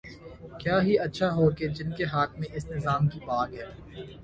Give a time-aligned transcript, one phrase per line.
[0.59, 3.65] کیا ہی اچھا ہو کہ جن کے ہاتھ میں اس نظام کی باگ ہے۔